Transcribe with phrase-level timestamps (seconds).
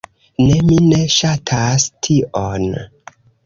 [0.43, 0.55] Ne!
[0.69, 2.69] Mi ne ŝatas tion.